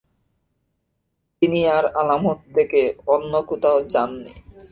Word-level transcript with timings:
তিনি 1.41 1.59
আর 1.67 1.85
আলামুট 2.01 2.39
থেকে 2.55 2.81
অন্য 3.07 3.33
কোথাও 3.49 3.77
যাননি। 3.93 4.33